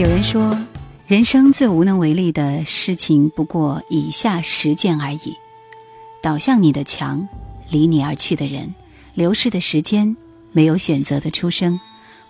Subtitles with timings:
[0.00, 0.58] 有人说，
[1.06, 5.36] 人生最无能为力的事情不过以下十件而已：
[6.22, 7.28] 倒向你的墙，
[7.68, 8.74] 离你而去的人，
[9.12, 10.16] 流逝的时间，
[10.52, 11.78] 没有选择的出生，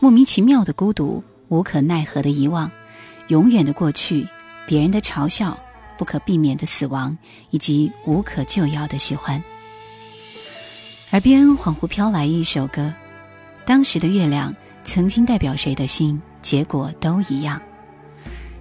[0.01, 2.69] 莫名其妙的孤独，无可奈何的遗忘，
[3.29, 4.27] 永远的过去，
[4.67, 5.57] 别人的嘲笑，
[5.97, 7.17] 不可避免的死亡，
[7.51, 9.41] 以及无可救药的喜欢。
[11.13, 12.93] 耳边恍惚飘来一首歌，
[13.65, 14.53] 当时的月亮
[14.85, 16.21] 曾经代表谁的心？
[16.43, 17.61] 结果都一样。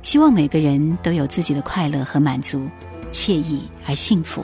[0.02, 2.70] 希望每个人都有自己的快乐和满足，
[3.12, 4.44] 惬意而幸福。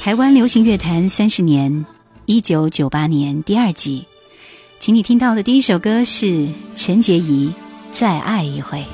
[0.00, 1.84] 台湾流行乐坛三十年，
[2.26, 4.04] 一九九八年第二季，
[4.78, 7.48] 请你听到的第一首歌是陈洁仪
[7.92, 8.84] 《再爱一回》。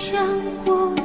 [0.00, 0.26] 想
[0.64, 0.99] 过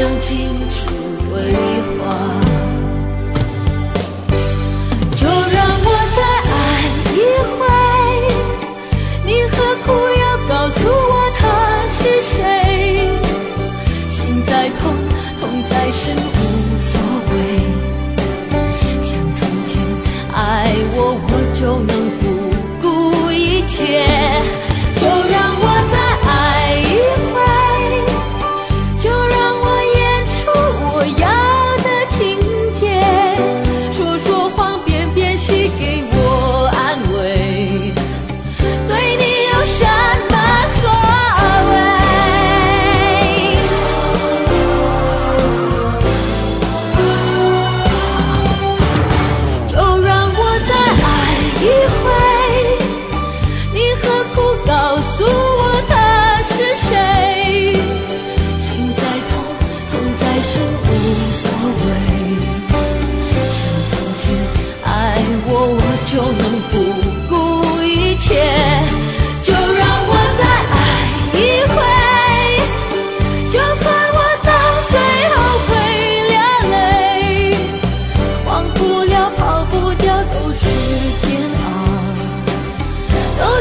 [0.00, 0.49] 想起。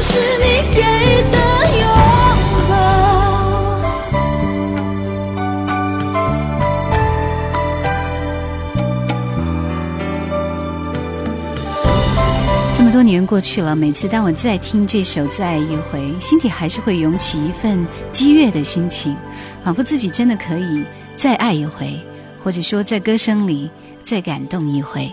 [0.02, 0.82] 是你给
[1.30, 1.38] 的
[1.80, 1.84] 拥
[2.70, 2.74] 抱
[12.74, 19.16] 这么多年过去了每次当我再听这首再爱一回心底还是会涌起一份激越的心情
[19.64, 20.86] 仿佛自己真的可以
[21.18, 22.00] 再爱一回
[22.42, 23.70] 或者说在歌声里
[24.06, 25.12] 再感动一回。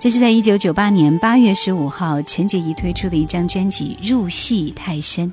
[0.00, 5.26] 这是在一九九八年八月十五号，陈洁仪推出的一张专辑《入戏太深》。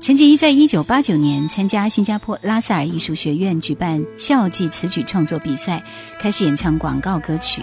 [0.00, 5.84] 陈洁仪在一九八九年参加新加坡拉萨尔艺术学院举办校际词曲创作比赛，
[6.18, 7.62] 开始演唱广告歌曲。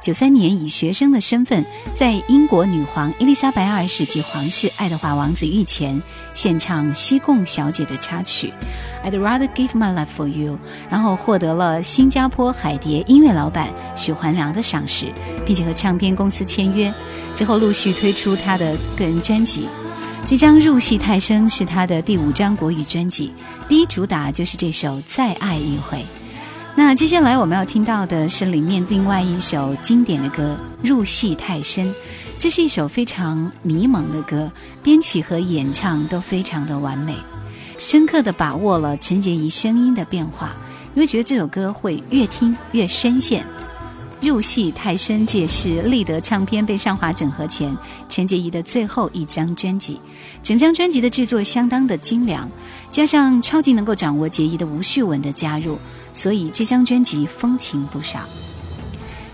[0.00, 1.64] 九三年以学生的身份，
[1.94, 6.00] 在英国女皇伊丽莎白二世及皇室爱德华王子御前
[6.32, 8.52] 献唱《西贡小姐》的插曲
[9.10, 10.54] 《I'd Rather Give My Life For You》，
[10.88, 15.12] 然后获得了新加坡海蝶音乐老板许环良的赏识，
[15.44, 16.92] 并且和唱片公司签约。
[17.34, 19.66] 之后陆续推出他的个人专辑。
[20.24, 23.32] 即将《入戏太深》是他的第五张国语专辑，
[23.68, 25.98] 第一主打就是这首《再爱一回》。
[26.78, 30.54] 那接下来我们要听到的是里面另外一首经典的歌
[30.86, 31.88] 《入戏太深》，
[32.38, 34.52] 这是一首非常迷蒙的歌，
[34.82, 37.14] 编曲和演唱都非常的完美，
[37.78, 40.54] 深刻的把握了陈洁仪声音的变化，
[40.92, 43.42] 你会觉得这首歌会越听越深陷。
[44.20, 47.74] 入戏太深，这是立德唱片被上华整合前，
[48.08, 50.00] 陈洁仪的最后一张专辑，
[50.42, 52.50] 整张专辑的制作相当的精良，
[52.90, 55.78] 加上超级能够掌握洁仪的吴旭文的加入。
[56.16, 58.20] 所以这张专辑风情不少。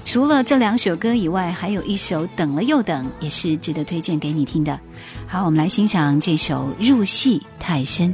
[0.05, 4.81] 除了这两首歌以外，还有一首《等了又等》，也是值得推荐给你听的。
[5.29, 8.11] 好，我们来欣赏这首《入戏太深》。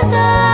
[0.00, 0.49] The.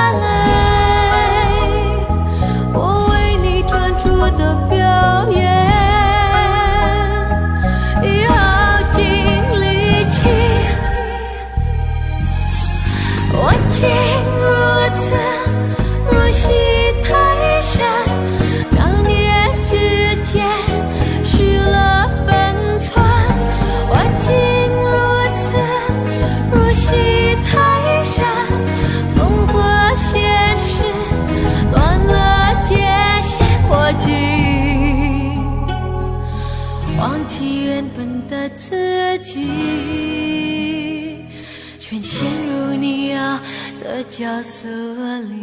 [44.16, 45.36] 角色里。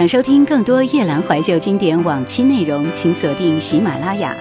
[0.00, 4.34] 想收听更多夜兰怀旧经典往期内容，请锁定喜马拉雅。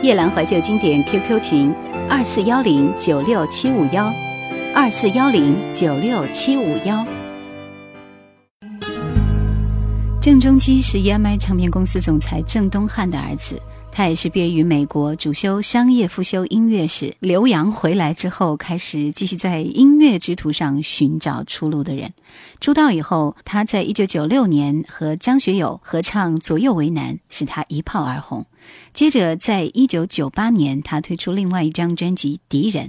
[0.00, 1.74] 夜兰怀旧经典 QQ 群：
[2.08, 4.10] 二四幺零九六七五幺，
[4.74, 7.06] 二四幺零九六七五幺。
[10.18, 13.60] 郑中基是 EMI 唱片公司总裁郑东汉的儿子，
[13.92, 17.14] 他也是毕业于美国，主修商业，复修音乐史。
[17.20, 22.12] 留洋回来之后，开始继续在音乐之途上寻找出路的人。
[22.60, 28.46] 出道以后，他在一九九六年和张学友合唱《左右为难》，使他一炮而红。
[28.92, 32.86] 接着，在一九九八年，他推出另外一张专辑《敌人》。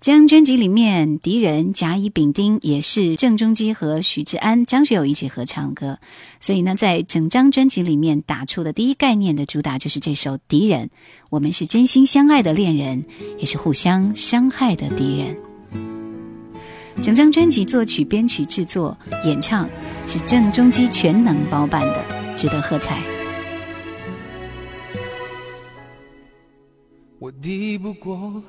[0.00, 5.98] 这张专辑里面，《敌人》甲乙丙丁也是郑中基和许志安、张学友一起合唱歌。
[6.38, 10.86] 所以呢，在整张专辑里面打出的第一概念的主打就是这首《敌人》。
[11.30, 13.04] 我们是真心相爱的恋人，
[13.38, 15.36] 也是互相伤害的敌人。
[17.00, 19.68] 整张专辑作曲、编曲、制作、演唱
[20.06, 23.17] 是郑中基全能包办的，值得喝彩。
[27.20, 28.40] 我抵不过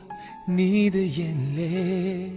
[0.45, 2.31] 你的眼泪，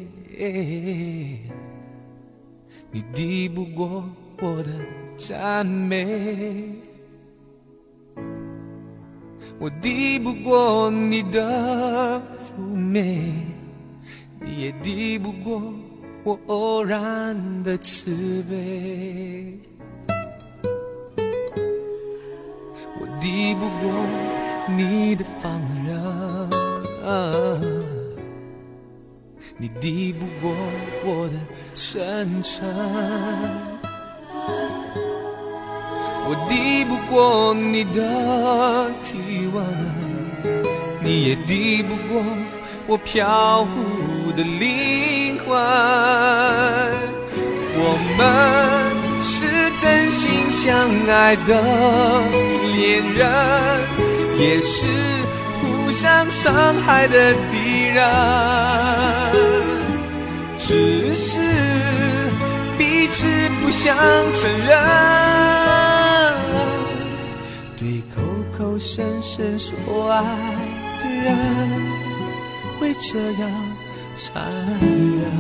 [2.91, 4.03] 你抵不过
[4.41, 4.71] 我的
[5.19, 6.75] 赞美，
[9.59, 12.19] 我抵不过你的
[12.59, 13.31] 妩媚，
[14.41, 15.63] 你也抵不过
[16.25, 19.59] 我偶然的慈悲，
[22.99, 23.93] 我抵不过。
[24.77, 25.61] 你的放
[27.05, 27.59] 啊，
[29.59, 30.55] 你抵不过
[31.05, 31.35] 我的
[31.75, 32.65] 深沉，
[36.25, 39.65] 我抵不过你的体温，
[41.03, 42.23] 你也抵不过
[42.87, 45.59] 我飘忽的灵魂。
[47.75, 48.21] 我们
[49.23, 49.35] 是
[49.81, 51.51] 真心相爱的
[52.77, 53.21] 恋人。
[54.39, 54.87] 也是
[56.03, 58.03] 互相伤害的敌人，
[60.59, 61.39] 只是
[62.77, 63.29] 彼此
[63.63, 63.97] 不想
[64.35, 64.77] 承认。
[67.79, 68.21] 对口
[68.59, 70.25] 口声声说爱
[71.05, 71.39] 的人，
[72.81, 73.49] 会这样
[74.17, 74.43] 残
[74.81, 75.31] 忍。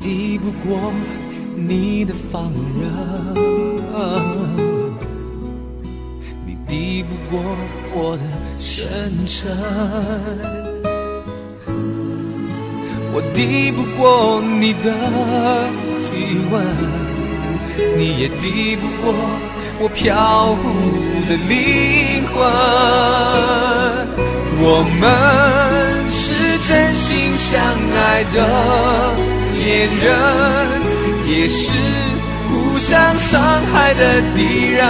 [0.00, 0.92] 抵不过
[1.56, 2.50] 你的放
[2.80, 2.82] 任，
[6.44, 7.40] 你抵不过
[7.94, 8.22] 我的
[8.58, 9.48] 真诚，
[13.12, 14.90] 我抵不过你的
[16.02, 16.10] 体
[16.50, 16.60] 温，
[17.96, 19.14] 你也抵不过
[19.78, 20.62] 我飘忽
[21.28, 21.54] 的灵
[22.34, 22.34] 魂。
[24.58, 25.02] 我们
[26.10, 26.34] 是
[26.66, 27.62] 真心相
[27.94, 28.36] 爱的。
[29.56, 30.04] 恋人
[31.26, 31.70] 也是
[32.86, 33.40] 想伤
[33.72, 34.84] 害的敌人，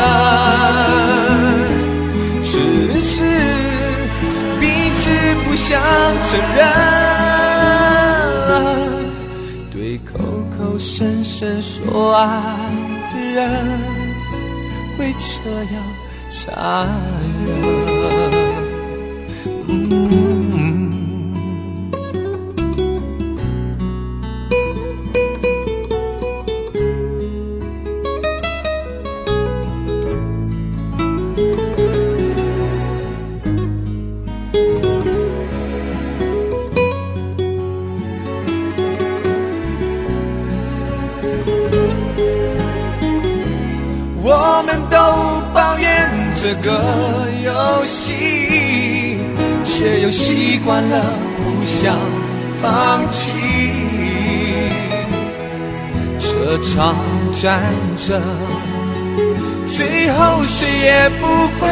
[2.42, 2.50] 只
[3.00, 3.22] 是
[4.60, 4.66] 彼
[4.98, 5.02] 此
[5.44, 5.80] 不想
[6.28, 6.60] 承认。
[9.72, 10.18] 对口
[10.58, 12.20] 口声声说爱
[13.12, 13.42] 的人，
[14.98, 15.32] 会这
[15.72, 15.74] 样
[16.30, 16.88] 残
[17.46, 17.83] 忍。
[46.62, 46.70] 个
[47.44, 49.18] 游戏，
[49.64, 51.04] 却又习惯了
[51.37, 51.96] 不想
[52.61, 53.32] 放弃。
[56.18, 56.94] 这场
[57.32, 57.62] 战
[57.99, 58.20] 争，
[59.66, 61.26] 最后谁也不
[61.58, 61.68] 会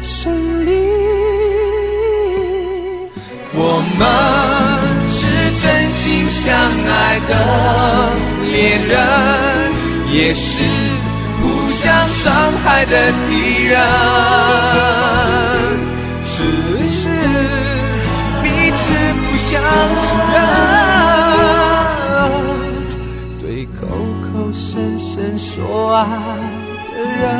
[0.00, 0.32] 胜
[0.64, 0.68] 利。
[3.52, 4.00] 我们
[5.12, 5.18] 是
[5.60, 5.66] 真。
[5.98, 7.32] 心相爱的
[8.46, 8.96] 恋人，
[10.10, 10.60] 也是
[11.78, 13.78] 互相伤害的敌人。
[16.24, 16.42] 只
[16.88, 17.08] 是
[18.42, 18.82] 彼此
[19.22, 19.62] 不想
[20.02, 20.36] 承认，
[23.38, 23.86] 对口
[24.20, 26.02] 口声声说爱
[26.88, 27.30] 的人。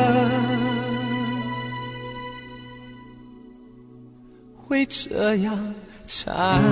[4.68, 5.74] 会这样
[6.06, 6.62] 残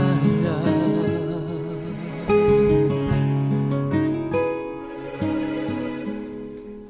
[0.44, 1.15] 忍。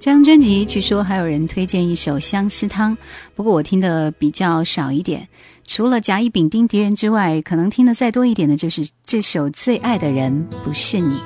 [0.06, 2.92] 这张专辑据说还有人推荐一首《相思汤》，
[3.34, 5.26] 不过我听的比较少一点。
[5.66, 11.16] 除了甲乙丙丁敌人之外，可能听的再多一点的就是这首《最爱的人不是你》。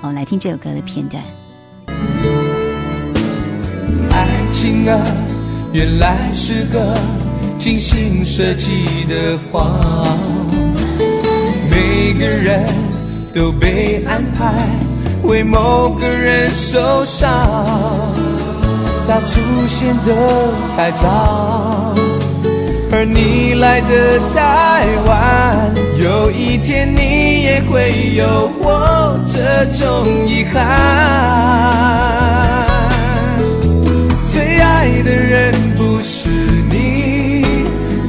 [0.00, 1.22] 我们来听这首歌的片段。
[4.10, 4.98] 爱情啊，
[5.74, 6.98] 原来是个
[7.58, 10.18] 精心设计的谎，
[11.70, 12.66] 每个人
[13.34, 14.66] 都被安排
[15.24, 18.29] 为某个人受伤。
[19.06, 20.08] 他出现的
[20.76, 21.94] 太早，
[22.92, 25.10] 而你来的太晚。
[25.98, 30.56] 有一天你也会有我这种遗憾。
[34.32, 36.28] 最爱的人不是
[36.70, 37.44] 你，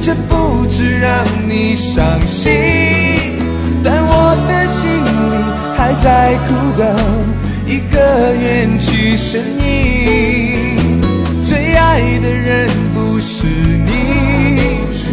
[0.00, 2.52] 这不止让你伤心，
[3.84, 5.08] 但我的心里
[5.76, 6.86] 还在苦等
[7.66, 7.96] 一个
[8.34, 10.51] 远去身影。
[11.92, 13.90] 爱的人不是你，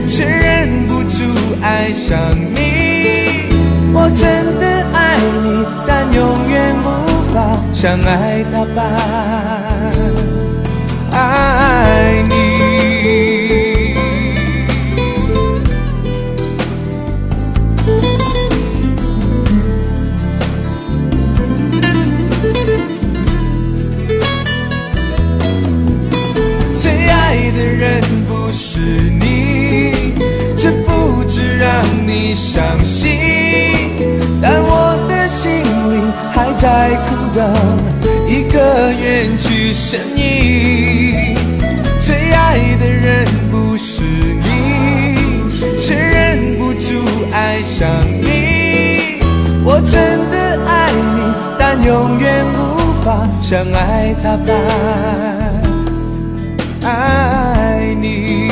[0.07, 1.25] 却忍不住
[1.61, 3.51] 爱上你。
[3.91, 6.87] 我真的爱你，但永远无
[7.33, 7.35] 法
[7.73, 8.81] 相爱到白
[36.61, 37.39] 在苦等
[38.27, 41.33] 一个远去身影。
[42.05, 45.15] 最爱的人不是你，
[45.79, 47.87] 却忍不住爱上
[48.21, 49.21] 你。
[49.63, 51.19] 我真的爱你，
[51.57, 52.57] 但永远无
[53.03, 54.47] 法像爱他般
[56.83, 58.49] 爱你。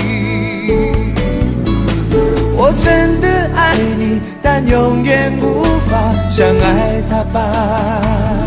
[2.56, 3.28] 我真的。
[3.60, 4.22] 爱你，
[4.69, 8.41] 永远无法像爱他般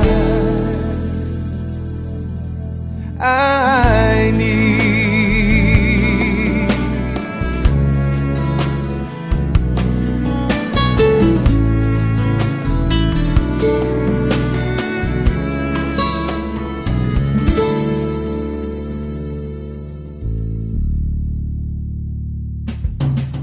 [3.19, 4.71] 爱你。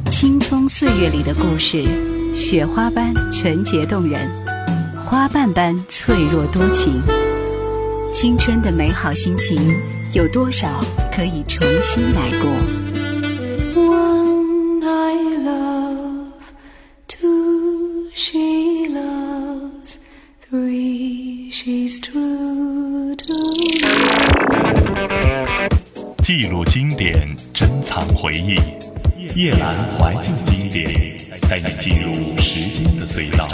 [0.09, 1.83] 青葱岁月里的故事，
[2.37, 4.29] 雪花般纯洁动人，
[5.03, 7.01] 花瓣般脆弱多情。
[8.13, 9.75] 青春的美好心情，
[10.13, 10.69] 有多少
[11.11, 12.47] 可以重新来过
[13.75, 16.27] ？One I love,
[17.07, 18.37] two she
[18.87, 19.95] loves,
[20.47, 23.81] three she's true to me。
[26.23, 28.59] 记录经典，珍藏回忆。
[29.35, 30.31] 夜阑怀旧
[30.67, 31.17] 经典，
[31.49, 33.47] 带你进入时间的隧道。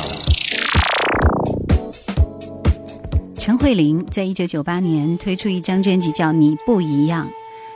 [3.38, 7.28] 陈慧琳在一九九八年推出一张专辑，叫《你不一样》。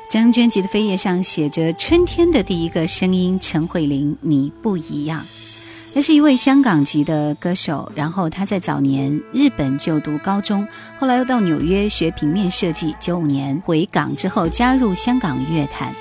[0.09, 5.23] 这张专辑的扉页上写着“春天的第一个声音”，陈慧琳，你不一样。
[5.93, 10.67] 他是一位香港籍的歌手，然后他在早年日本就读高中，
[10.99, 12.95] 后来又到纽约学平面设计。
[12.99, 15.93] 九五年回港之后，加入香港乐坛。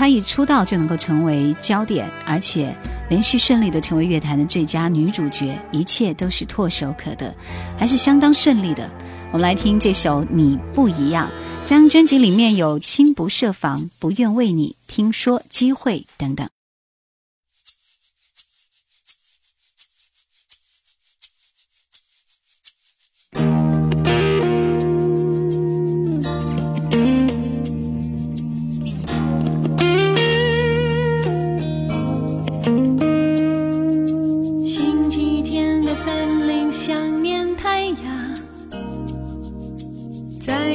[0.00, 2.74] 她一出道就能够成为焦点，而且
[3.10, 7.36] 连续顺利的成为乐坛的最佳女主角，一切都是唾手可得，
[7.76, 8.90] 还是相当顺利的。
[9.30, 11.28] 我们来听这首《你不一样》，
[11.68, 16.48] 将专辑里面有《心不设防》《不愿为你听说》《机会》等等。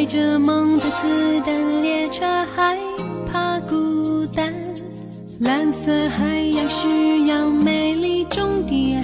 [0.05, 2.23] 着梦的子弹列车
[2.55, 2.77] 害
[3.31, 4.53] 怕孤单，
[5.39, 9.03] 蓝色海洋需要美丽终点。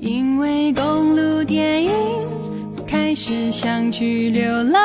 [0.00, 1.92] 因为公路电影
[2.86, 4.82] 开始想去流浪。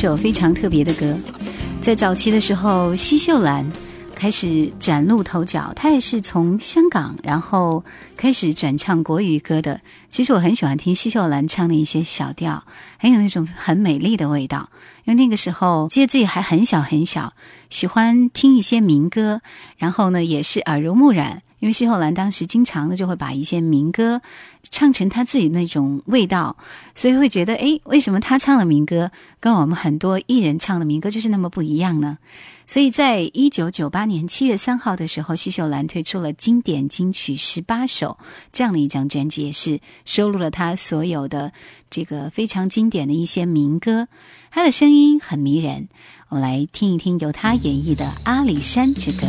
[0.00, 1.18] 首非常特别的歌，
[1.80, 3.68] 在早期的时候，奚秀兰
[4.14, 7.84] 开始崭露头角，她也是从香港，然后
[8.16, 9.80] 开始转唱国语歌的。
[10.08, 12.62] 其实我很喜欢听奚秀兰唱的一些小调，
[12.96, 14.70] 很有那种很美丽的味道。
[15.04, 17.32] 因为那个时候记得自己还很小很小，
[17.68, 19.40] 喜欢听一些民歌，
[19.78, 21.42] 然后呢也是耳濡目染。
[21.60, 24.20] 因为奚秀兰当时经常的就会把一些民歌
[24.70, 26.56] 唱成她自己那种味道，
[26.94, 32.18] 所以会觉得，诶，为什么她唱的民歌跟我们很多艺人唱的民歌就是那么不一样呢？
[32.66, 38.18] 所以在一九九八年七月三号的时候，奚秀兰推出了经典金曲十八首
[38.52, 41.52] 这样的一张专辑，也是收录了她所有的
[41.88, 44.06] 这个非常经典的一些民歌。
[44.50, 45.88] 她的声音很迷人，
[46.28, 49.26] 我们来听一听由她演绎的《阿里山之歌》。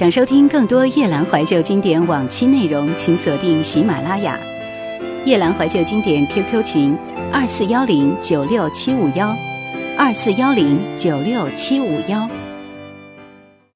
[0.00, 4.34] 想收听更多夜兰怀旧经典往期内容，请锁定喜马拉雅。
[5.26, 6.96] 夜兰怀旧经典 QQ 群：
[7.30, 9.36] 二四幺零九六七五幺，
[9.98, 12.26] 二四幺零九六七五幺。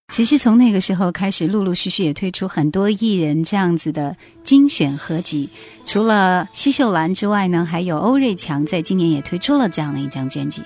[0.08, 5.50] 其实从那个时候开始，陆陆续续也推出很多艺人这样子的精选合集。
[5.84, 10.62] 除了奚秀兰之外呢，还有欧瑞强在今年也推出了这样的一张专辑。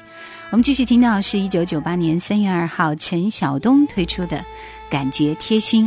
[0.51, 4.39] 我们继续听到是一九九八年三月二号陈晓东推出的
[4.89, 5.85] 《感觉贴心》。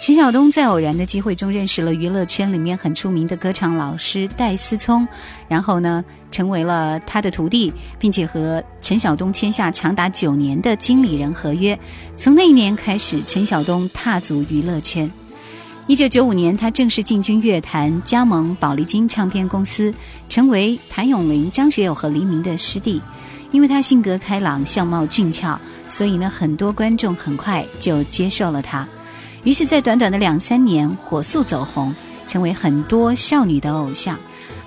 [0.00, 5.08] 陈晓东在偶然的机会中认识了娱乐圈里面很出名的歌唱老师戴思聪，
[5.48, 11.76] 然后呢，成为了他的徒弟，并且和陈晓东签下长达九年的经理人合约。
[12.14, 15.10] 从那一年开始，陈晓东踏足娱乐圈。
[15.88, 19.92] 一九九五年，他正式进军乐坛，加盟宝丽金唱片公司，
[20.28, 23.02] 成为谭咏麟、张学友和黎明的师弟。
[23.56, 28.86] 因为他性格开朗，相貌俊俏，所以呢，很多观众很快就接受了他。
[29.44, 31.94] 于是，在短短的两三年，火速走红，
[32.26, 34.18] 成为很多少女的偶像，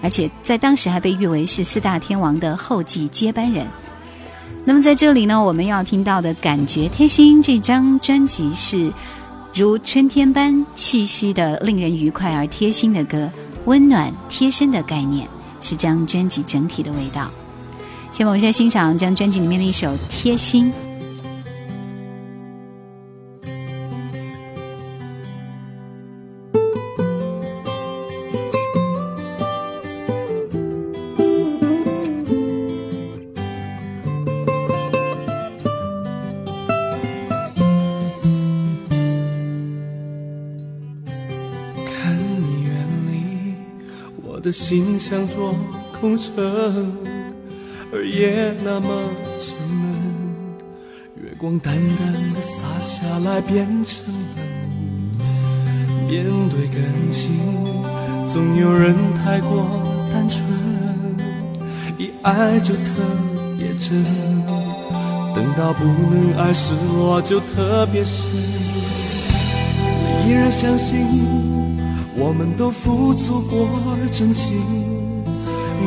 [0.01, 3.67] 而且在当时还被誉为是四大天王的后继接班人。
[4.65, 8.91] 那么，在这里呢，我们要听到的感觉贴心这张专辑是
[9.53, 13.31] 如春天般气息的、令人愉快而贴心的歌，
[13.65, 15.27] 温暖贴身的概念
[15.61, 17.29] 是这张专辑整体的味道。
[18.19, 20.65] 下面我们先欣赏这张专辑里面的一首《贴心》。
[44.41, 45.53] 的心像座
[45.99, 47.18] 空城，
[47.91, 48.87] 而夜那么
[49.39, 49.89] 沉闷。
[51.15, 54.45] 月光淡淡的洒下来，变成冷。
[56.07, 57.31] 面对感情，
[58.27, 59.65] 总有人太过
[60.11, 60.43] 单纯，
[61.97, 62.91] 一爱就特
[63.57, 64.05] 别真。
[65.33, 68.29] 等到不能爱，失落就特别深。
[70.01, 71.07] 我依然相信。
[72.21, 73.69] 我们都付出过
[74.11, 74.57] 真情。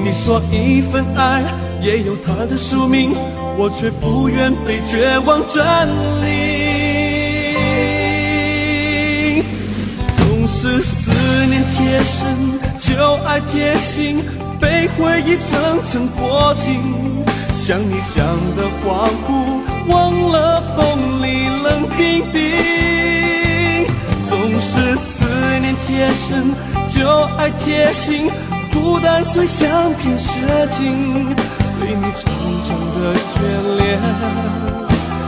[0.03, 1.45] 你说一份爱
[1.83, 3.13] 也有它的宿命，
[3.59, 5.89] 我却不愿被绝望占
[6.23, 6.33] 领。
[10.17, 11.13] 总是思
[11.47, 12.23] 念贴身，
[12.79, 14.23] 就爱贴心，
[14.61, 16.81] 被回忆层层裹紧。
[17.53, 18.25] 想你想
[18.57, 21.27] 的恍惚，忘了风里
[21.63, 22.01] 冷冰
[22.33, 22.41] 冰。
[24.29, 24.97] 总是。
[25.13, 25.25] 思
[25.61, 26.53] 念贴身，
[26.89, 28.31] 就爱贴心，
[28.73, 30.31] 孤单虽像片雪
[30.71, 31.29] 景，
[31.83, 32.23] 对你长
[32.63, 33.35] 长的眷
[33.77, 33.83] 恋，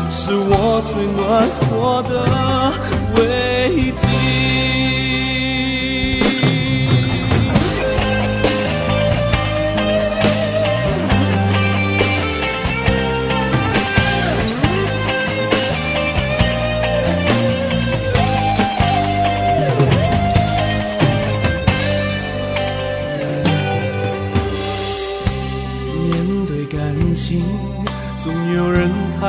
[0.08, 0.52] 是我
[0.86, 1.18] 最暖
[1.66, 2.12] 和的
[3.16, 3.18] 慰
[3.90, 4.93] 藉。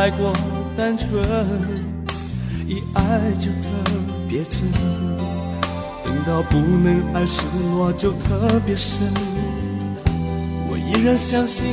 [0.05, 0.31] 太过
[0.77, 1.09] 单纯，
[2.67, 3.01] 一爱
[3.39, 3.69] 就特
[4.29, 4.61] 别真，
[6.03, 7.41] 等到不能爱，时，
[7.75, 9.01] 我就特别深。
[10.69, 11.65] 我依然相信，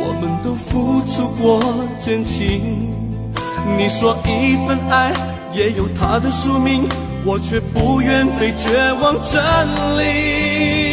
[0.00, 1.60] 我们都付出过
[2.00, 2.88] 真情。
[3.76, 5.12] 你说一份爱
[5.52, 6.88] 也有它的宿命，
[7.26, 9.66] 我却不愿被绝望占
[9.98, 10.89] 领。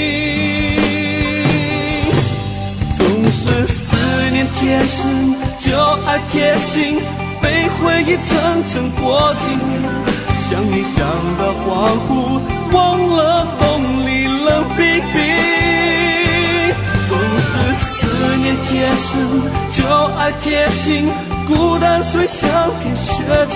[3.31, 3.95] 是思
[4.31, 5.35] 念贴身。
[5.57, 7.01] 就爱贴心，
[7.41, 9.59] 被回忆层层裹紧。
[10.33, 10.95] 想你想
[11.37, 11.65] 到恍
[12.07, 12.39] 惚，
[12.71, 12.75] 忘
[13.09, 13.61] 了风
[14.05, 14.79] 里冷冰
[15.11, 15.15] 冰。
[17.09, 17.47] 总是
[17.85, 19.09] 思念贴身，
[19.69, 19.83] 就
[20.17, 21.09] 爱贴心。
[21.47, 22.49] 孤单虽像
[22.81, 23.55] 片雪景，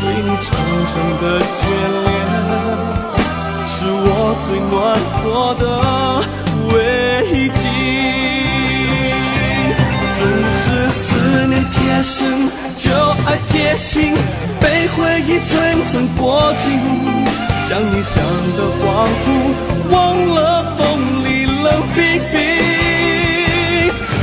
[0.00, 0.48] 对你长
[0.88, 1.60] 长的眷
[2.04, 2.10] 恋，
[3.66, 4.06] 是我
[4.46, 4.72] 最暖
[5.18, 5.22] 和
[5.60, 5.64] 的
[6.74, 6.74] 慰
[7.48, 8.31] 藉。
[11.82, 12.90] 贴身，就
[13.26, 14.14] 爱贴心，
[14.60, 16.70] 被回忆层层裹紧。
[17.68, 18.14] 想你想
[18.56, 18.82] 的恍
[19.18, 19.24] 惚，
[19.90, 19.94] 忘
[20.28, 20.38] 了
[20.78, 20.80] 风
[21.24, 21.98] 里冷冰
[22.30, 22.34] 冰。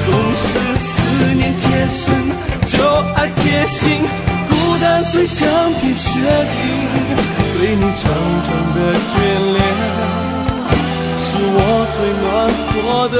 [0.05, 0.07] 总
[0.39, 0.41] 是
[0.85, 0.87] 思
[1.35, 2.01] 念贴身，
[2.65, 2.73] 就
[3.15, 3.83] 爱贴心，
[4.49, 5.37] 孤单虽像
[5.81, 6.07] 片雪
[6.55, 6.57] 景，
[7.57, 8.01] 对你长
[8.45, 8.77] 长的
[9.09, 9.13] 眷
[9.53, 9.57] 恋，
[11.19, 11.57] 是我
[11.95, 12.25] 最暖
[12.69, 12.73] 和
[13.09, 13.15] 的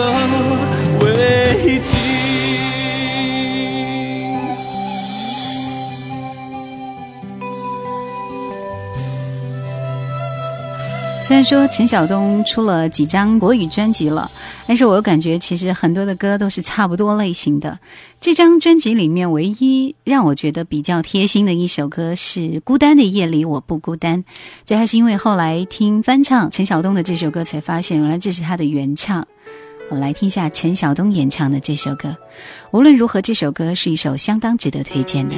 [1.02, 1.06] 慰
[1.80, 1.99] 藉。
[11.30, 14.32] 虽然说陈晓东出了几张国语专辑了，
[14.66, 17.78] 但是我又感觉其实很多的歌都是差不多类型的。
[18.20, 24.24] 这张专辑里面唯一让我觉得比较贴心的一首歌是《孤单的夜里我不孤单》，
[24.66, 29.24] 这还是因为后来听翻唱陈晓东的这首歌才发现，原来这是他的原唱。
[29.90, 32.18] 我们来听一下陈晓东演唱的这首歌。
[32.72, 35.36] 无论如何，这首歌是一首相当值得推荐的。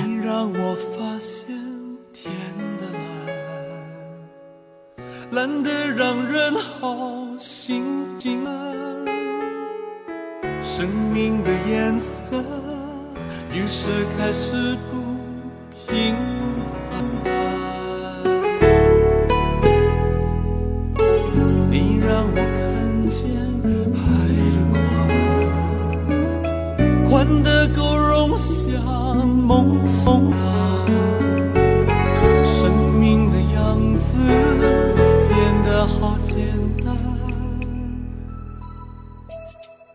[5.32, 7.86] 蓝得让人好心
[8.20, 8.44] 惊！
[10.62, 12.44] 生命的颜色
[13.54, 14.98] 于是开始不
[15.88, 16.18] 平
[16.84, 17.32] 凡。
[21.70, 23.22] 你让我看见
[23.96, 24.04] 海
[24.52, 24.60] 的
[27.08, 28.78] 宽，宽得够容下
[29.24, 30.02] 梦想。
[35.88, 36.36] 好简
[36.84, 36.96] 单，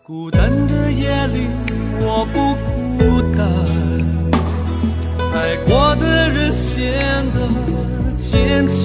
[0.03, 1.47] 孤单的夜里
[2.01, 2.55] 我不
[2.99, 3.47] 孤单，
[5.33, 7.49] 爱过的人显得
[8.17, 8.77] 坚强，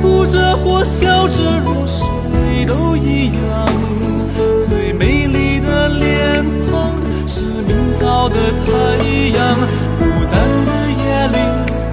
[0.00, 3.66] 哭着或笑着入睡都一样，
[4.68, 6.92] 最美丽的脸庞
[7.26, 8.72] 是明早的太
[9.36, 9.58] 阳，
[9.98, 10.70] 孤单的
[11.02, 11.36] 夜里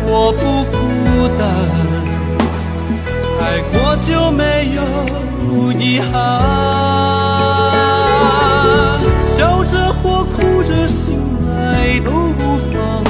[0.05, 0.77] 我不孤
[1.39, 1.90] 单。
[3.51, 4.81] 爱过就没有
[5.73, 6.09] 遗憾，
[9.25, 12.39] 笑着或哭着醒来都无
[12.71, 13.03] 妨，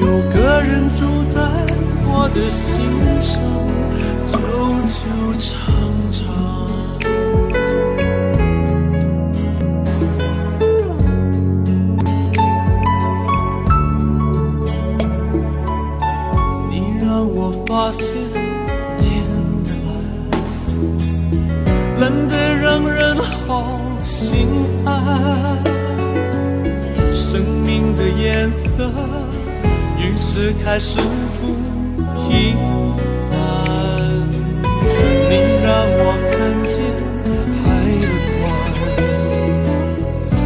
[0.00, 1.38] 有个人住在
[2.08, 2.74] 我的心
[3.22, 3.40] 上，
[4.32, 4.34] 久
[4.90, 4.98] 久
[5.38, 5.75] 长长。
[24.26, 24.48] 心
[24.84, 24.90] 安，
[27.12, 28.90] 生命的颜色
[29.96, 30.98] 于是开始
[31.38, 31.54] 不
[32.16, 32.56] 平
[33.30, 33.34] 凡。
[35.30, 35.66] 你让
[35.98, 36.02] 我
[36.32, 36.34] 看
[36.66, 36.74] 见
[37.62, 37.64] 海
[38.02, 38.04] 的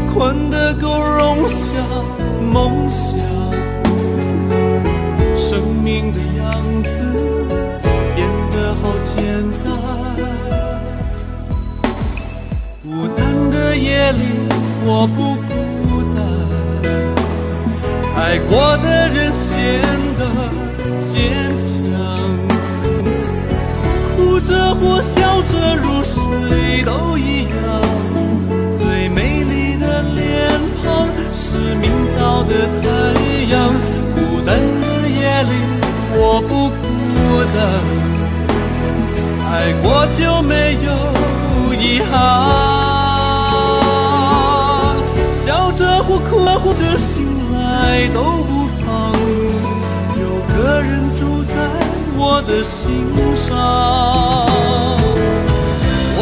[0.05, 1.65] 宽，宽得够容下
[2.53, 2.53] 梦
[13.83, 14.21] 夜里
[14.85, 15.51] 我不孤
[16.15, 16.19] 单，
[18.15, 19.81] 爱过的人显
[20.19, 20.23] 得
[21.03, 21.11] 坚
[21.65, 21.69] 强，
[24.15, 27.53] 哭着或笑着入睡都一样。
[28.79, 32.53] 最美丽的脸庞是明早的
[32.83, 32.85] 太
[33.51, 33.59] 阳。
[34.15, 34.49] 孤单
[34.83, 35.53] 的夜里
[36.17, 36.79] 我不孤
[37.55, 37.59] 单，
[39.51, 39.53] 爱
[39.83, 40.89] 过就没有
[41.75, 42.80] 遗憾。
[46.63, 49.13] 或者醒来都不妨，
[50.21, 50.23] 有
[50.55, 51.55] 个人住在
[52.17, 53.49] 我的心上。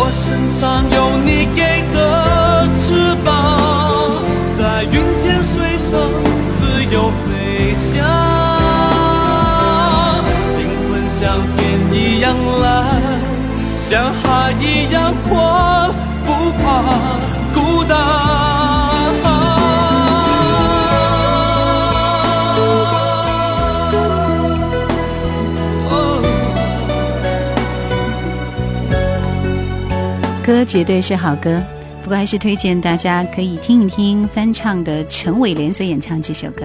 [0.01, 1.97] 我身上有你给的
[2.81, 3.27] 翅膀，
[4.57, 5.99] 在云间水上
[6.61, 7.99] 自由飞翔。
[10.57, 11.21] 灵魂像
[11.57, 11.59] 天
[11.93, 12.27] 一样
[12.63, 12.67] 蓝，
[13.77, 15.91] 像海一样宽，
[16.25, 16.29] 不
[16.63, 16.63] 怕
[17.53, 18.48] 孤单。
[30.49, 31.63] 歌绝对是好歌，
[32.03, 36.65] 不过还是推荐大家可以听一听翻唱的陈伟廉所演唱这首歌。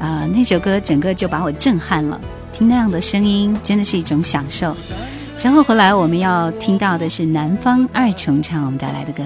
[0.00, 2.20] 啊，那首歌整个就把我震撼了，
[2.52, 4.76] 听那样的声音真的是一种享受。
[5.36, 9.22] 稍后回来我们要听到的是南方二重唱我们带来的歌。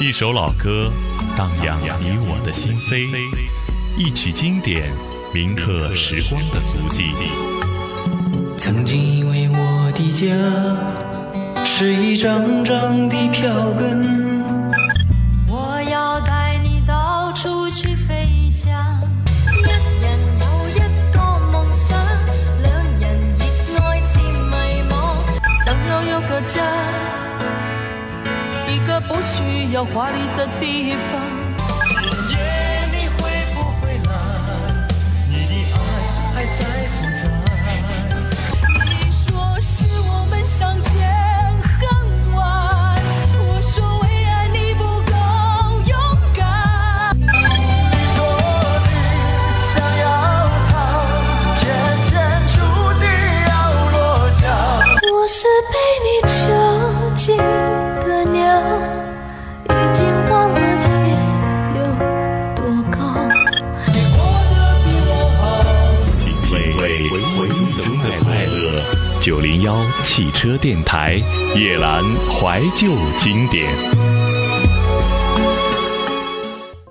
[0.00, 0.92] 一首老歌
[1.36, 3.08] 荡漾你我的心扉，
[3.98, 4.92] 一曲经典
[5.34, 7.02] 铭刻时光的足迹。
[8.56, 10.26] 曾经以为我的家
[11.64, 14.42] 是一张张的票根，
[15.48, 18.74] 我要带你到处去飞翔。
[19.52, 19.62] 一
[20.02, 20.78] 人有一
[21.12, 21.20] 个
[21.52, 21.96] 梦想，
[22.62, 23.18] 两人
[23.72, 24.92] 热爱似迷惘，
[25.64, 26.60] 想要有个家，
[28.68, 31.33] 一个不需要华丽的地方。
[69.64, 71.14] 幺汽车电台，
[71.56, 72.04] 夜阑
[72.34, 73.72] 怀旧经典。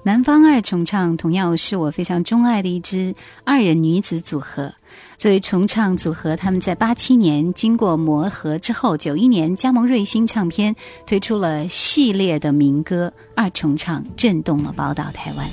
[0.02, 3.14] 南方二重唱同样是我非常钟爱的一支
[3.46, 4.74] 二人女子组合。
[5.20, 15.48] 作为重唱组合，他们在八七年经过磨合之后，九一年加盟瑞星唱片，推出了系列的民歌二重唱，震动了宝岛台湾。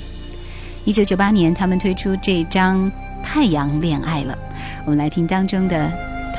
[0.85, 2.83] 一九九八年，他们推出这张
[3.23, 4.33] 《太阳恋爱了》，
[4.87, 5.91] 我们来听当中的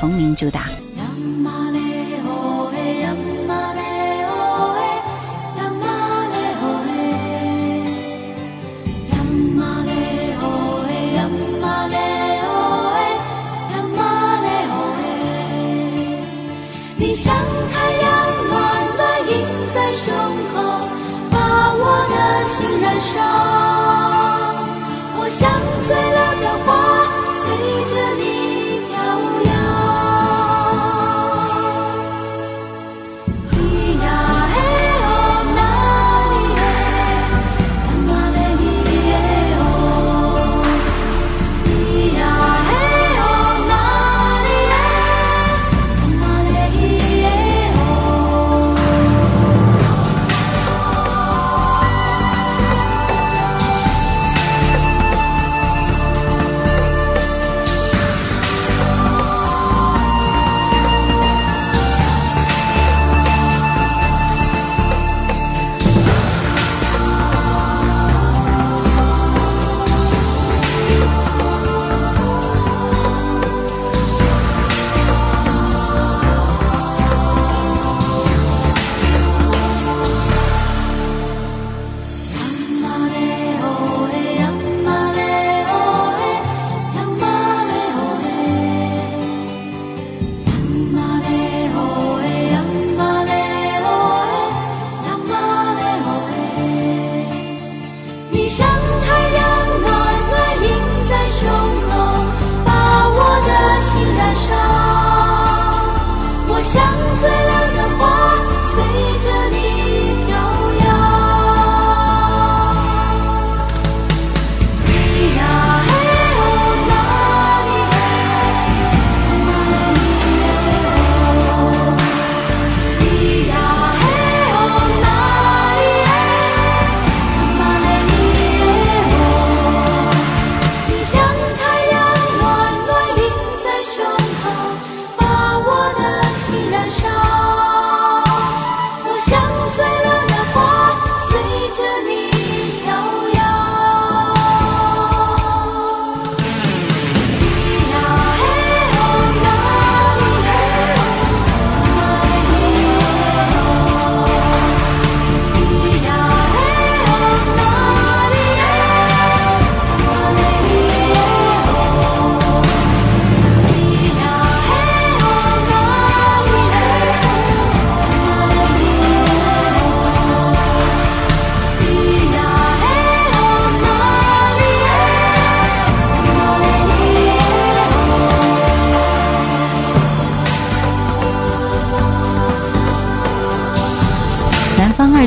[0.03, 0.65] 同名主打。
[16.97, 17.33] 你像
[17.71, 18.11] 太阳，
[18.49, 18.53] 暖
[18.97, 19.31] 暖映
[19.73, 20.13] 在胸
[20.53, 20.59] 口，
[21.31, 21.37] 把
[21.79, 21.81] 我
[22.11, 23.13] 的心燃烧。
[25.15, 25.49] 我像
[25.87, 26.82] 醉了的花，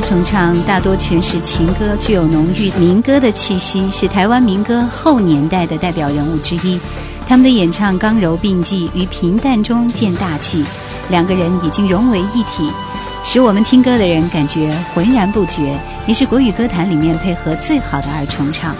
[0.07, 6.79] 重唱大多全是情歌，具有浓郁民歌的气息，是台湾民歌后年代的代表人物之一。
[7.27, 10.63] 他们的演唱刚柔并济，于平淡中见大气，
[11.09, 12.71] 两个人已经融为一体，
[13.21, 15.77] 使我们听歌的人感觉浑然不觉，
[16.07, 18.73] 也是国语歌坛里面配合最好的二重唱。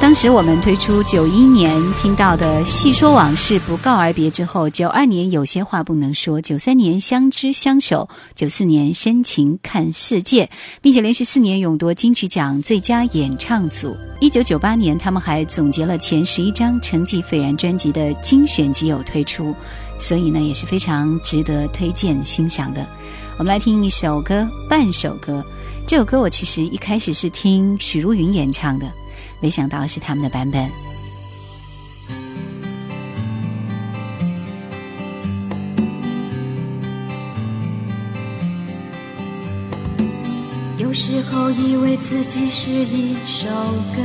[0.00, 10.48] 当时我们推出九一年听到的《细说往事不告而别》之后，九二年有些话不能说，九三年相知相守，九四年深情看世界，
[10.82, 13.96] 并且连续四年勇夺金曲奖最佳演唱组。
[14.20, 19.54] 一九九八年，他们还总结了前十一张成绩斐然专辑的精选集有推出，
[19.98, 22.86] 所以呢也是非常值得推荐欣赏的。
[23.38, 25.42] 我们来听一首歌，半首歌。
[25.86, 28.86] 这首歌我其实一开始是听许茹芸演唱的。
[29.44, 30.70] 没想到是他们的版本。
[40.78, 43.46] 有时候以为自己是一首
[43.94, 44.02] 歌，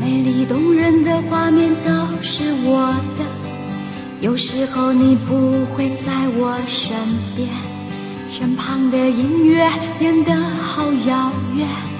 [0.00, 1.90] 美丽动人的画面都
[2.22, 3.24] 是我的。
[4.20, 6.96] 有时候你不会在我身
[7.34, 7.48] 边，
[8.30, 9.68] 身旁的音乐
[9.98, 11.95] 变得好遥远。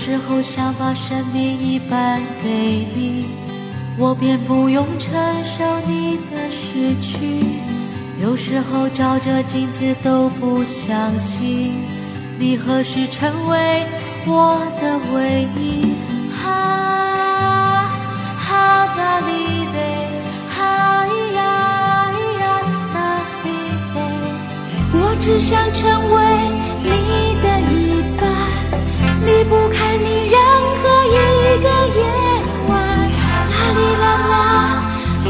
[0.00, 3.26] 时候想把生命一半给你，
[3.98, 7.16] 我便不用承受你的失去。
[8.22, 11.72] 有时候照着镜子都不相信，
[12.38, 13.84] 你何时成为
[14.24, 15.92] 我的唯一？
[16.30, 17.90] 哈
[18.38, 19.32] 哈啦哩
[19.74, 19.78] 嘞，
[20.48, 20.62] 哈
[21.34, 21.40] 呀
[22.38, 22.42] 呀
[22.94, 22.96] 啦
[23.42, 23.46] 哩
[23.96, 23.98] 嘞。
[24.94, 25.82] 我只想成
[26.14, 26.16] 为
[26.84, 26.88] 你
[27.42, 27.77] 的一，
[29.28, 30.40] 离不开你任
[30.80, 31.16] 何一
[31.62, 31.68] 个
[31.98, 32.00] 夜
[32.66, 32.72] 晚。
[33.52, 34.34] 啦哩啦啦，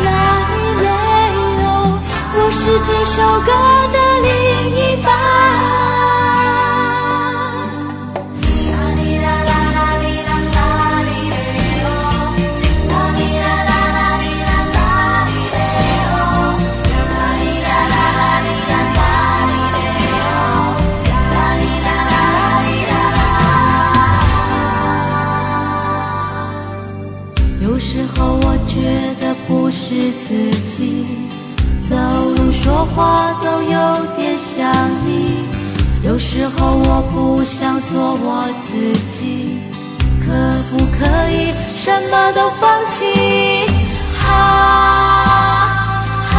[0.05, 0.09] 啦
[0.53, 0.87] 哩嘞
[1.65, 1.69] 哦，
[2.37, 3.51] 我是这首歌
[3.93, 4.29] 的另
[4.77, 5.98] 一半。
[31.89, 34.73] 走路说话都有点像
[35.05, 35.47] 你。
[36.05, 39.59] 有时候我不想做我自己，
[40.25, 40.27] 可
[40.71, 43.67] 不可以什么都放弃？
[44.15, 44.25] 哈
[46.31, 46.35] 哈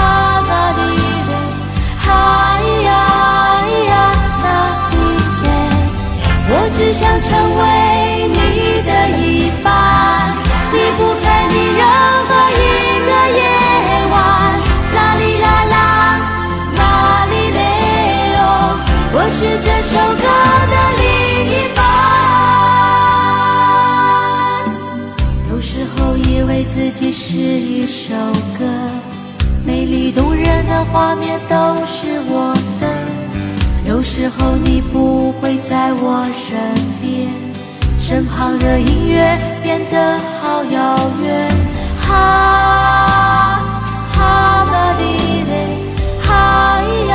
[0.47, 0.81] 啦哩
[1.29, 1.31] 嘞，
[1.97, 2.07] 哈
[2.85, 2.87] 呀
[3.87, 3.91] 呀
[4.43, 4.47] 啦
[4.91, 4.95] 哩
[5.43, 5.47] 嘞。
[6.51, 7.27] 我只想成
[7.59, 7.61] 为
[30.69, 31.55] 的画面都
[31.85, 32.87] 是我的。
[33.85, 36.57] 有时候你不会在我身
[37.01, 37.27] 边，
[37.99, 41.49] 身旁的音乐变得好遥远。
[41.99, 43.59] 哈
[44.13, 45.03] 哈啦哩
[45.49, 45.53] 嘞，
[46.21, 46.27] 哈
[47.09, 47.13] 呀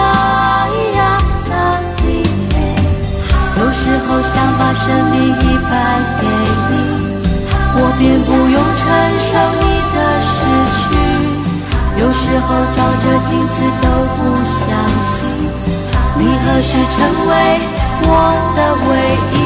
[0.96, 0.98] 呀
[1.50, 1.54] 啦
[2.02, 2.06] 哩
[2.50, 2.56] 嘞。
[3.56, 5.72] 有时候想把生命一半
[6.20, 6.26] 给
[6.68, 6.72] 你，
[7.76, 8.82] 我便不用承
[9.30, 9.32] 受
[9.62, 9.96] 你的
[10.26, 10.34] 失
[10.82, 11.13] 去。
[11.96, 13.86] 有时候照着镜子都
[14.16, 14.60] 不相
[15.02, 15.14] 信。
[16.18, 16.96] 你何时成
[17.28, 17.32] 为
[18.02, 18.08] 我
[18.56, 18.90] 的唯
[19.32, 19.36] 一？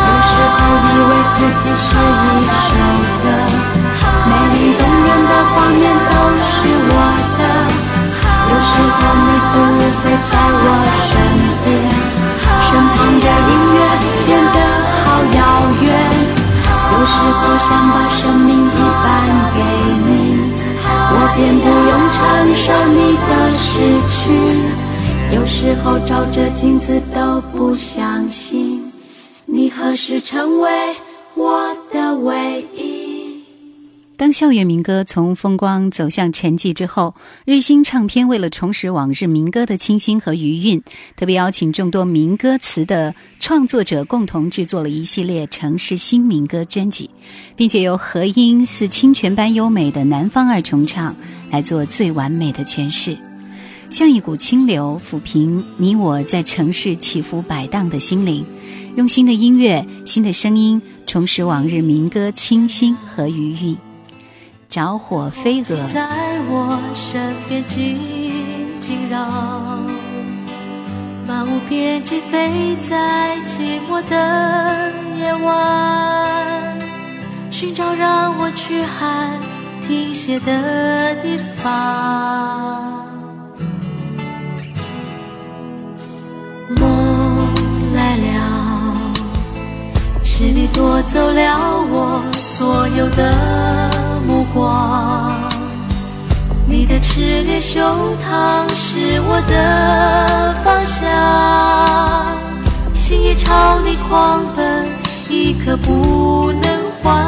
[0.00, 2.72] 有时候以为自己是一首
[3.22, 3.24] 歌，
[4.26, 6.12] 美丽动人的画面都
[6.48, 6.50] 是
[6.88, 6.92] 我
[7.38, 7.42] 的。
[8.50, 9.54] 有时候你不
[10.00, 10.66] 会在我
[11.06, 11.12] 身
[11.62, 11.68] 边，
[12.64, 13.78] 身旁的音乐
[14.26, 14.58] 变得
[15.04, 15.06] 好
[15.36, 15.38] 遥
[15.82, 15.84] 远。
[16.92, 19.06] 有时候想把生命一半
[19.54, 19.60] 给，
[21.36, 23.70] 便不用承受你的失
[24.10, 24.16] 去。
[25.34, 28.92] 有时候照着镜子都不相信，
[29.46, 30.70] 你何时成为
[31.34, 32.89] 我的唯一？
[34.20, 37.14] 当校园民歌从风光走向沉寂之后，
[37.46, 40.82] 瑞星唱片为了重拾往日民歌的清新和余韵，
[41.16, 47.08] 特别邀请众多民歌词的创作者共同制作了一系列城市新民歌专辑，
[47.56, 51.16] 并且由和音似清泉般优美的南方二重唱
[51.50, 53.16] 来做最完美的诠释。
[53.88, 58.44] 像一股清流，抚平你我在城市起伏摆荡的心灵，
[58.96, 63.74] 用新的音乐、新的声音重拾往日民歌清新和余韵。
[64.70, 66.06] 着火飞蛾，在
[66.48, 67.98] 我身边紧
[68.78, 69.18] 紧绕，
[71.26, 76.78] 漫无边际飞在寂寞的夜晚，
[77.50, 79.40] 寻找让我去喊
[79.88, 81.66] 停歇的地方。
[86.76, 87.48] 梦
[87.92, 88.94] 来了，
[90.22, 93.99] 是你夺走了我所有的
[94.54, 95.32] 光。
[96.66, 97.82] 你的炽烈胸
[98.22, 101.08] 膛是我的方向，
[102.94, 104.86] 心已朝你狂奔，
[105.28, 106.70] 一刻不能
[107.02, 107.18] 缓。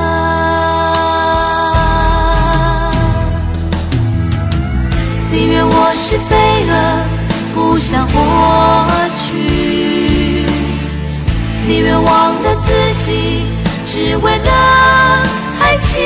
[5.33, 6.73] 宁愿我是飞蛾，
[7.55, 8.15] 不想活
[9.17, 10.47] 去，
[11.67, 12.71] 宁愿忘了自
[13.05, 13.45] 己，
[13.87, 14.53] 只为了
[15.61, 15.99] 爱情，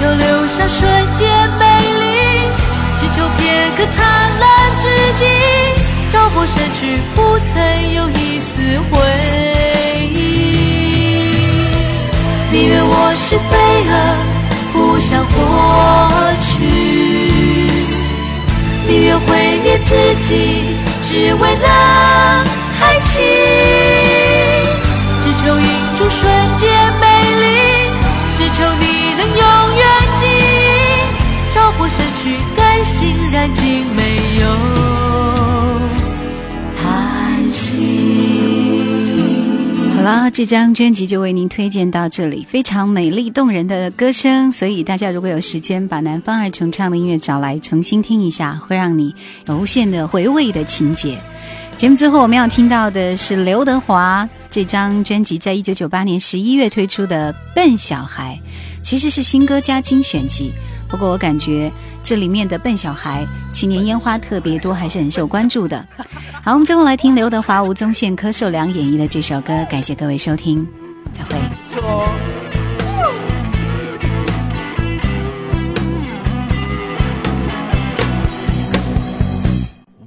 [0.00, 1.28] 求留下瞬间
[1.58, 1.64] 美
[2.00, 2.04] 丽，
[2.96, 3.98] 只求片刻灿
[4.40, 4.88] 烂至
[5.18, 5.28] 今，
[6.08, 7.52] 着火过身躯，不曾
[7.92, 8.96] 有一丝回
[10.08, 10.16] 忆。
[12.50, 13.52] 宁愿我是飞
[13.84, 13.92] 蛾，
[14.72, 15.36] 不想活
[16.40, 16.48] 去；
[18.86, 19.26] 宁愿毁
[19.62, 19.90] 灭自
[20.20, 20.30] 己，
[21.02, 21.68] 只为了
[22.80, 23.20] 爱情。
[25.20, 26.24] 只求映出瞬
[26.56, 26.66] 间
[26.98, 27.04] 美
[27.42, 27.44] 丽，
[28.34, 28.82] 只求你
[29.18, 29.44] 能永
[31.80, 31.82] 忆。
[31.82, 34.46] 照过身躯，甘心燃尽，没有
[36.76, 38.82] 叹息。
[39.96, 49.14] 好了，这张专辑就为您推荐到这里，非常美丽动人的歌声，所以大家如果有时间，把南方二重唱的音乐找来重新听一下，会让你
[49.46, 51.18] 有无限的回味的情节。
[51.76, 58.38] 节目最后我们要听到的是刘德华这张专辑在一九九八年十一月推出的《笨小孩》，
[58.82, 60.52] 其实是新歌加精选集。
[60.90, 61.70] 不过我感觉
[62.02, 65.86] 这里面的《笨小孩》去年烟花特别多，还是很受关注的。
[66.42, 70.66] 好，我们最后来听刘德华、吴宗宪、柯受良演绎的这首歌，感谢各位收听，
[71.12, 71.36] 再会。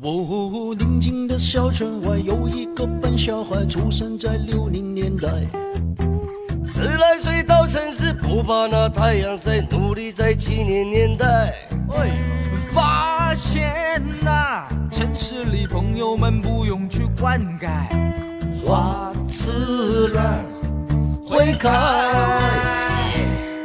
[0.06, 5.30] 哦，宁静的小村外有一个笨小孩，出生在六零年代。
[6.66, 11.54] 十来岁到城市，不怕那太阳晒，努力在七年年代。
[12.74, 17.68] 发现呐、城市里朋友们不用去灌溉，
[18.66, 20.46] 花自然
[21.28, 21.70] 会开。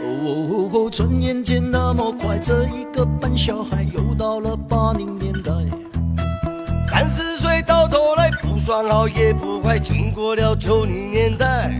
[0.02, 5.52] 哦，转眼间那么快，这一个笨小孩又到了八零年代。
[6.86, 11.70] 三十岁到头来不算好也不坏，经过了九零年代。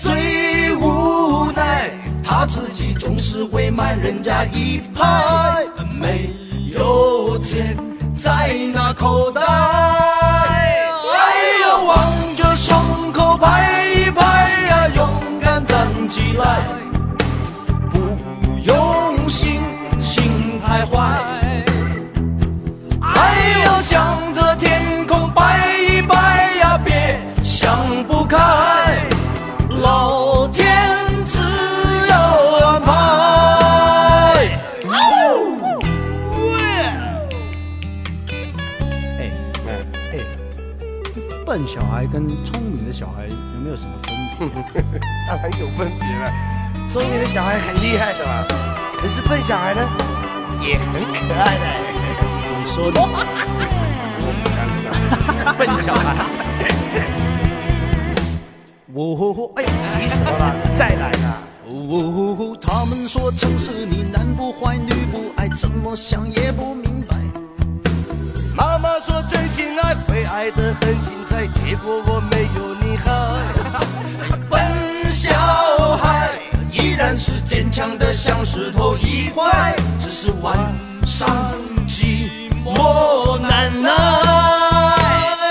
[0.00, 1.90] 最无奈，
[2.22, 5.64] 他自己总是会慢人家一拍，
[6.00, 6.30] 没
[6.72, 7.76] 有钱
[8.14, 9.40] 在那口袋。
[9.40, 11.14] 哎
[11.62, 12.76] 呀，望着胸
[13.12, 14.22] 口拍一拍
[14.68, 15.08] 呀，勇
[15.40, 16.58] 敢站起来，
[17.90, 17.98] 不
[18.62, 19.60] 用心
[20.00, 21.00] 情太坏。
[23.00, 24.32] 哎呀，想
[41.54, 44.12] 笨小孩跟聪明的小孩有没有什么分
[44.50, 44.82] 别？
[45.28, 46.28] 当然有分别了，
[46.90, 48.44] 聪明的小孩很厉害的嘛，
[49.00, 49.88] 可是笨小孩呢，
[50.60, 51.64] 也很可爱的。
[52.58, 53.06] 你说的，我
[54.42, 56.26] 不敢讲，笨小孩。
[58.92, 60.56] 哦，哎呀，急死我了？
[60.76, 61.38] 再来啦！
[61.68, 67.14] 哦，他们说城市里男不坏女不爱，怎么想也不明白。
[68.84, 73.38] 妈妈说真心爱会爱得很精彩，结果我没有你好。
[74.50, 75.32] 笨小
[75.96, 76.28] 孩
[76.70, 80.54] 依然是坚强的像石头一块，只是晚
[81.06, 81.26] 上
[81.88, 82.28] 寂
[82.62, 83.90] 寞难耐。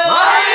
[0.09, 0.13] 哎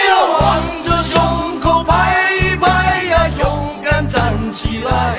[0.09, 5.17] 呦，望着胸口拍一拍呀，勇敢站起来，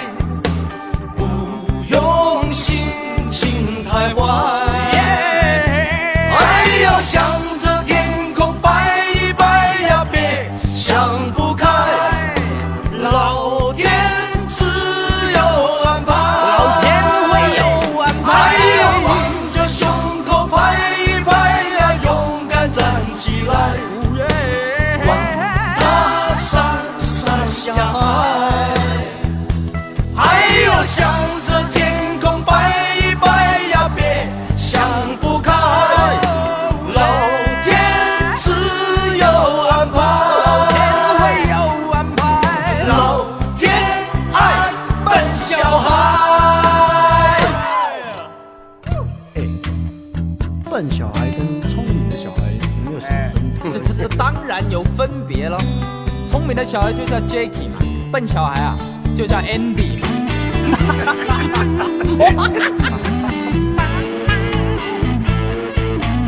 [57.09, 57.79] 叫 Jacky 嘛，
[58.11, 58.77] 笨小孩啊
[59.17, 60.07] 就叫 Andy 嘛。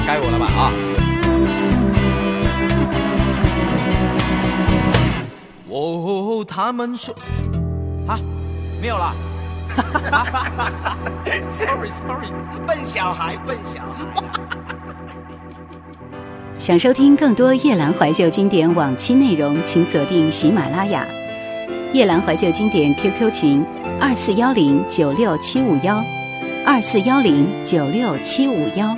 [0.07, 0.73] 该我了吧啊！
[5.69, 7.13] 哦，他们说
[8.07, 8.19] 啊，
[8.81, 9.13] 没有啦。
[10.11, 10.25] 啊，
[11.53, 12.31] sorry sorry，
[12.65, 14.40] 笨小孩，笨小孩。
[16.61, 21.03] 想收听更多夜兰怀旧经典往期内容，请锁定喜马拉雅。
[21.91, 23.65] 夜兰怀旧经典 QQ 群：
[23.99, 26.05] 二四幺零九六七五幺，
[26.63, 28.95] 二四幺零九六七五幺。